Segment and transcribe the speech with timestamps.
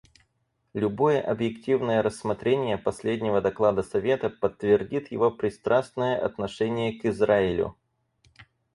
[0.73, 7.75] Любое объективное рассмотрение последнего доклада Совета подтвердит его пристрастное отношение к Израилю.